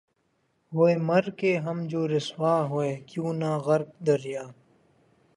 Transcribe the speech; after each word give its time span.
ہوئے 0.71 0.95
مر 0.97 1.29
کے 1.37 1.51
ہم 1.57 1.77
جو 1.87 2.01
رسوا 2.07 2.55
ہوئے 2.67 2.91
کیوں 3.07 3.33
نہ 3.33 3.51
غرق 3.57 3.89
دریا 4.07 4.43